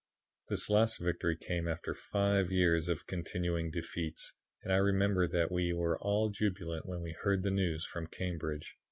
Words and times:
This 0.49 0.67
last 0.67 0.97
victory 0.97 1.37
came 1.37 1.67
after 1.67 1.93
five 1.93 2.51
years 2.51 2.89
of 2.89 3.05
continuing 3.05 3.69
defeats, 3.69 4.33
and 4.63 4.73
I 4.73 4.77
remember 4.77 5.27
that 5.27 5.51
we 5.51 5.73
were 5.73 5.99
all 5.99 6.31
jubilant 6.31 6.87
when 6.87 7.01
we 7.03 7.11
heard 7.21 7.43
the 7.43 7.51
news 7.51 7.85
from 7.85 8.07
Cambridge. 8.07 8.77